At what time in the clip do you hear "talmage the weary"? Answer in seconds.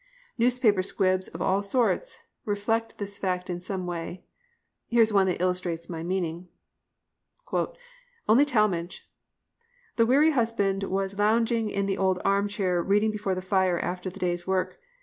8.45-10.31